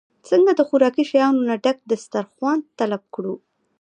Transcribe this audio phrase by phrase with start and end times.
[0.27, 3.35] څخه د خوراکي شيانو نه ډک دستارخوان طلب کړو